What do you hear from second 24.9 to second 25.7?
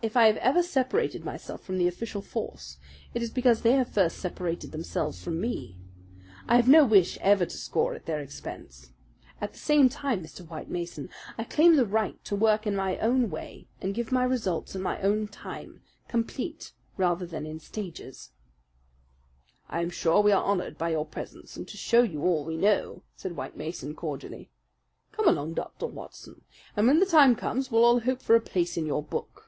"Come along,